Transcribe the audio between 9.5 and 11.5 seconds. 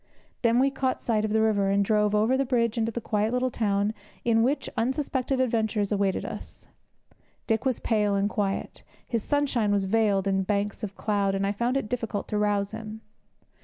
was veiled in banks of cloud, and